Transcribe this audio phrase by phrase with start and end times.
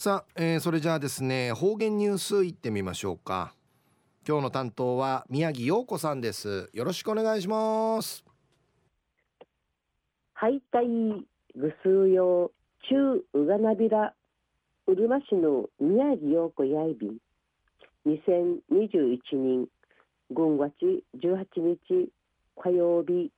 [0.00, 3.52] さあ、えー、それじゃあですね方言ニュースいってみましょうか。
[4.24, 6.70] 今日の担当は宮城陽子さんです。
[6.72, 8.24] よろしくお願いします。
[10.34, 10.86] はいたい
[11.56, 12.52] ぐすうよ
[12.88, 14.14] 中うがなびら
[14.86, 17.08] うるま市の宮城陽子やいび。
[17.08, 17.18] ん
[18.06, 19.66] 2021年
[20.32, 22.08] 5月18日
[22.56, 23.32] 火曜日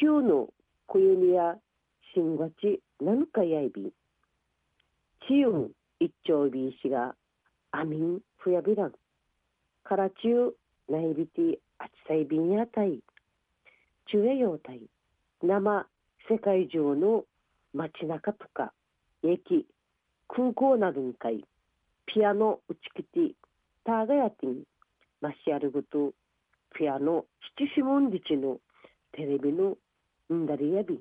[0.00, 0.48] 旧の
[0.86, 1.58] 小弓や
[2.14, 3.82] 新月7日やいび。
[3.82, 3.92] ん
[5.28, 5.70] チユン
[6.00, 7.14] 一丁ビーシが
[7.72, 8.92] アミンふやびらん
[9.84, 10.54] からちゅ
[10.88, 13.00] うナイビティあちさいびんやたい
[14.10, 14.82] 中へようたい
[15.42, 15.86] 生
[16.30, 17.24] 世界中の
[17.74, 18.72] 街中とか
[19.22, 19.66] 駅
[20.28, 21.44] 空港などにかい
[22.06, 23.34] ピアノ打ち切って
[23.84, 24.62] ターガヤティン
[25.20, 26.12] マシアルグと
[26.76, 27.24] ピアノ
[27.58, 28.58] 七四文日の
[29.12, 29.76] テレビの
[30.32, 30.98] んだりやびん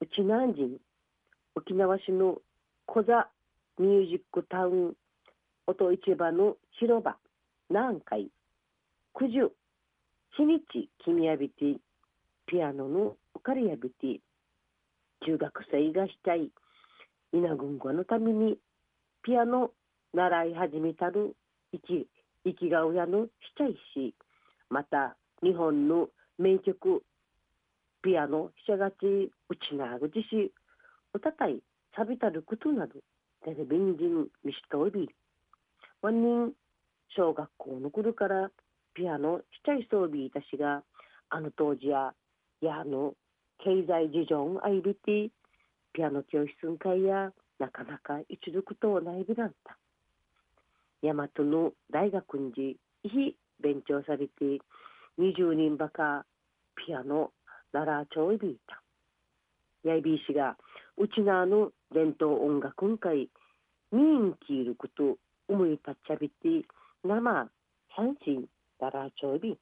[0.00, 0.76] うちなんじん
[1.54, 2.38] 沖縄市の
[2.86, 3.28] 小座
[3.80, 4.92] ミュージックタウン
[5.66, 7.16] 音市場の広場
[7.70, 8.28] 南海。
[9.14, 9.50] 九十。
[10.36, 11.80] 日にち君やびて。
[12.46, 14.20] ピアノのおかりやびて。
[15.24, 16.50] 中学生がしたい。
[17.32, 18.58] 稲群語のために。
[19.22, 19.70] ピアノ
[20.12, 21.34] 習い始めたる。
[21.72, 22.06] 生き
[22.44, 24.14] 生きが親のしちゃいし。
[24.68, 27.02] また日本の名曲。
[28.02, 28.96] ピアノしゃがち
[29.48, 30.52] うちなぐじし。
[31.14, 31.62] 歌たい
[31.96, 33.00] さびたることなど。
[33.44, 35.08] テレビに人見しとび
[36.02, 36.52] 本人
[37.16, 38.50] 小学校の頃から
[38.94, 40.82] ピアノしちゃいそうびいたしが
[41.30, 42.12] あの当時や
[42.60, 43.14] やの
[43.64, 45.30] 経済事情をあいびて
[45.92, 49.76] ピアノ教室ん会やなかなか一度とないびらんた。
[51.02, 54.60] 大和の大学んじいひ勉強されて
[55.18, 56.24] 20人ばか
[56.76, 57.32] ピアノ
[57.72, 58.82] 奈良町いびいた。
[59.84, 60.56] やいびいしが
[60.98, 63.28] うちなの伝統音楽ん会
[63.92, 65.16] 見んきいること
[65.48, 66.66] 思い立っちゃびて
[67.04, 67.48] 生
[67.96, 68.46] 三振
[68.78, 69.58] 奈良町いび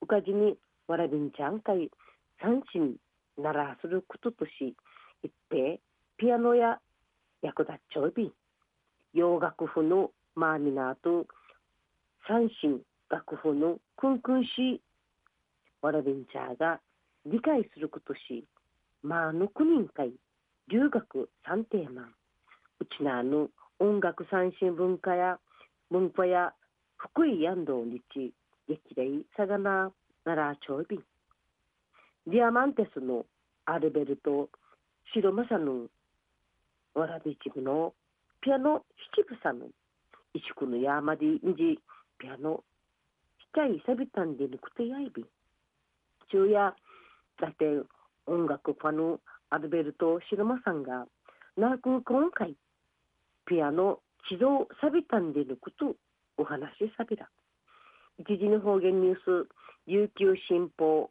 [0.00, 1.90] うかじにわらびんちゃん会
[2.40, 2.96] 三振
[3.36, 4.74] ならすることとし
[5.22, 5.76] 一平
[6.16, 6.78] ピアノや
[7.42, 8.32] 役立っちょいび
[9.14, 11.26] 洋楽譜のマーミナーと
[12.26, 14.80] 三振楽譜のクンクンシ
[15.82, 16.80] わらびんちゃーが
[17.26, 18.44] 理解することし
[19.02, 20.12] まあの国人会
[20.68, 22.02] 留学三テーマ
[22.80, 23.48] うちなの
[23.78, 25.38] 音楽三振文化や
[25.90, 26.52] 文化や
[26.96, 28.32] 福井安藤日
[28.68, 29.92] 劇礼さがな
[30.24, 31.02] 奈良町便。
[32.26, 33.24] ディアマンテスの
[33.64, 34.50] アルベルト・
[35.14, 35.86] 白正の
[36.94, 37.94] わらびちぶの
[38.42, 38.84] ピアノ
[39.16, 39.68] 七草の
[40.34, 41.78] 石くのやまでんじ
[42.18, 42.62] ピアノ。
[43.40, 45.24] しちゃいさびたんでぬくてやいび
[46.30, 46.74] 昼夜
[47.40, 47.64] だって
[48.28, 51.06] 音楽ファのアルベルト・白正さんが
[51.56, 52.54] なく今回
[53.46, 54.00] ピアノ
[54.30, 55.96] 指導さびたんでぬくと
[56.36, 57.28] お話しさびら
[58.18, 59.48] 一時の方言ニュース
[59.86, 61.10] 琉球新報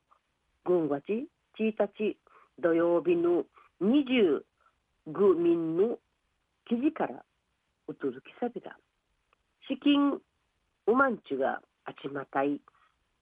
[0.63, 1.27] 軍月
[1.59, 2.17] 1日
[2.61, 3.43] 土曜日の
[3.81, 4.43] 25
[5.35, 5.97] 民の
[6.69, 7.23] 記事から
[7.87, 8.75] お届けさびら
[9.67, 10.19] 資金
[10.85, 12.61] おまんちゅがあちまたい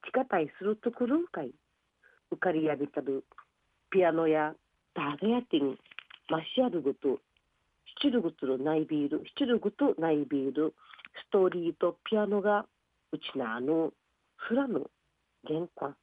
[0.06, 1.52] 地下たいするところんかい
[2.34, 3.24] 浮かりやびたる
[3.92, 4.54] ピアノや
[4.94, 5.78] ダーガヤティン
[6.30, 7.20] マシアルグと
[8.00, 10.74] シチルグとナイビールシチルグとナイビール
[11.28, 12.66] ストーリーとピアノが
[13.12, 13.92] うちなあの
[14.36, 14.82] フラの
[15.48, 15.96] 玄関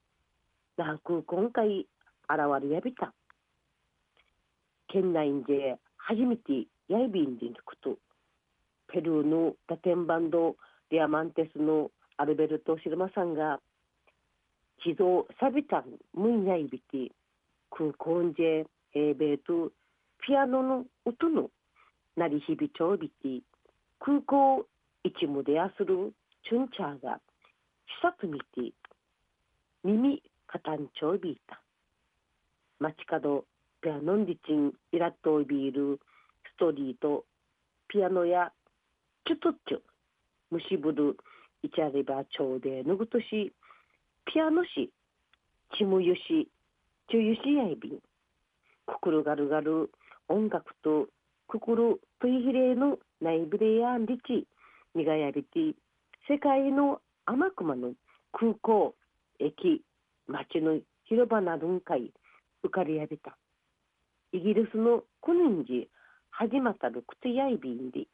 [0.77, 1.87] なく今回
[2.29, 3.13] 現れやびた。
[4.89, 7.97] 県内で初めてヤイビンで行くと
[8.93, 10.57] ペルーのラテンバンド
[10.91, 13.59] ディアマンテスのアルベルト・シルマさんが
[14.85, 17.09] 地蔵サビタンムンヤイビティ
[17.75, 19.73] 空港んじエーベート
[20.27, 21.49] ピアノの音の
[22.17, 23.43] 鳴り響ちょうびて
[23.99, 24.67] 空港
[25.03, 26.13] 一無でやする
[26.49, 27.19] チュンチャーが
[28.03, 28.73] 視察見て
[29.85, 31.61] 耳かたんちょうびいた。
[32.79, 33.45] 街角
[33.81, 35.99] ピアノンディチンイラットビール
[36.55, 37.25] ストリート
[37.89, 38.53] ピアノや
[39.27, 39.79] チュトッチュ
[40.51, 41.17] 虫ぶる
[41.63, 44.91] イチャレバ朝で、野口、ピアノ師、
[45.79, 46.49] チムヨシ
[47.11, 47.99] 町でぬぐとしピアノしチムユシチュユシヤイビン
[48.87, 49.91] くくるがるがる
[50.29, 51.09] 音楽と
[51.49, 54.47] くくるといひれのナイブレヤンリチ
[54.95, 55.75] ニガヤビティ
[56.29, 57.93] 世界の天熊の
[58.33, 58.95] 空港
[59.39, 59.83] 駅
[60.29, 62.13] 町の広場などんかい
[62.65, 63.37] 浮かびやびた。
[64.33, 65.89] イギリスのコネンジ
[66.31, 68.07] 始まったるくてやいびんで。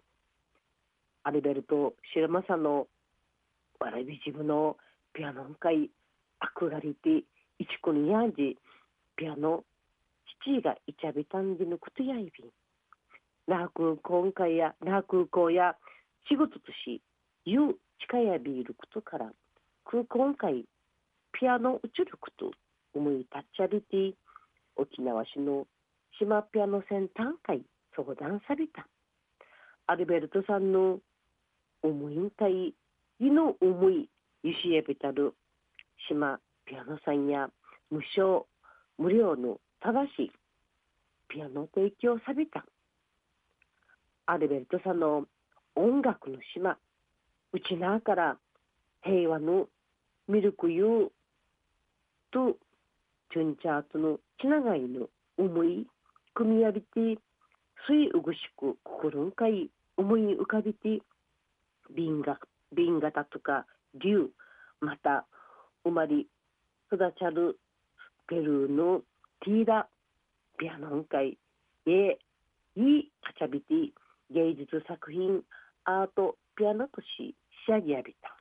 [1.25, 2.87] アルベルト・シルマサの
[3.81, 4.77] わらびじぶの
[5.13, 5.91] ピアノんかい
[6.41, 7.19] あくがりて
[7.59, 8.57] いちこにやんじ
[9.19, 9.65] ピアノ。
[10.47, 12.49] 七がいちゃびたんでのくてやいびん。
[13.49, 13.71] 那覇
[14.01, 15.75] 空港や那覇空港や
[16.29, 17.03] 仕事とし
[17.45, 19.33] いう近やビールことから
[19.85, 20.65] 空港会
[21.33, 22.53] ピアノ宇宙力と
[22.95, 24.13] 思いタッチャビティ
[24.77, 25.67] 沖縄市の
[26.19, 27.63] 島ピアノ先端会
[27.97, 28.87] 相談された。
[29.89, 31.01] アルベルトさんの
[31.83, 32.75] 思いんたい
[33.19, 34.09] いの思い
[34.45, 35.35] ゆしえべたる
[36.09, 37.49] 島ピアノさんや
[37.91, 38.45] 無償
[38.99, 40.33] 無料の正しい
[41.29, 42.65] ピアノ提供された。
[44.27, 45.25] アルベルトさんの
[45.75, 46.77] 音楽の島
[47.53, 48.37] うちなから
[49.03, 49.69] 平和の
[50.29, 51.09] ミルクユー
[52.31, 52.57] と
[53.33, 55.09] チュンチャートのつながりの
[55.39, 55.87] 思い
[56.35, 56.87] 組み上げて
[57.87, 61.01] 水うぐしく心んかい思い浮かべて
[61.95, 62.39] 瓶が
[62.77, 63.65] 瓶型とか
[63.95, 64.29] 竜
[64.81, 65.27] また
[65.85, 66.27] 生まれ
[66.93, 67.59] 育ちゃる
[68.29, 69.01] ペルーの
[69.45, 69.89] ティーダ
[70.59, 71.39] ピアノン会
[71.87, 72.19] え
[72.77, 73.91] いいカチャビティ
[74.31, 75.41] 芸術作品
[75.85, 77.35] アートピアノとし
[77.67, 78.37] 仕上げやびた。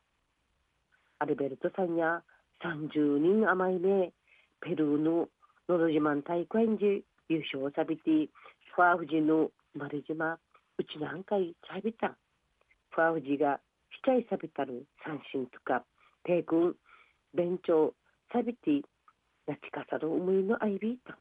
[1.19, 2.21] アルベルトさんや
[2.61, 4.11] 30人甘いね
[4.61, 5.29] ペルーの
[5.69, 8.29] のど自慢大会に優勝さびて
[8.75, 10.37] ファーフジの丸島
[10.77, 12.17] うちなんかいちゃびた。
[12.91, 13.59] ファーフジが
[13.91, 15.83] しちゃいさびたる三振とか
[16.25, 16.75] ペイ君
[17.33, 17.93] 勉強
[18.33, 18.81] さびて
[19.47, 21.17] なちかさる思いのあいびいた。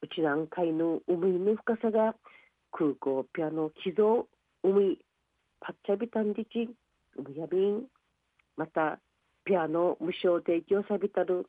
[0.00, 2.14] うちなんかいの思いの深さが
[2.70, 4.28] 空港ピアノ寄贈
[4.62, 4.98] 思い
[5.60, 6.70] パッチャビタンディチ
[7.16, 7.86] うやびん。
[8.56, 9.00] また
[9.44, 11.46] ピアノ無償提供さびたる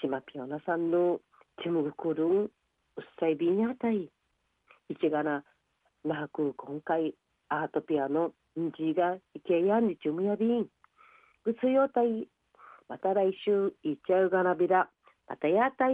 [0.00, 1.20] 島ピアノさんの
[1.62, 2.50] チムグクルンう
[3.00, 4.08] っさいびにあたい
[4.88, 5.44] 一がな
[6.04, 7.14] なく今回
[7.48, 10.66] アートピアノんじがいけやんにちむやびん。
[11.44, 12.28] うつよたい
[12.88, 14.88] また来週いっちゃうがなびら。
[15.28, 15.92] またやたい。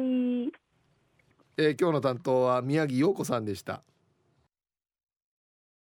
[1.56, 3.82] えー、今日の担当は宮城陽子さんでした。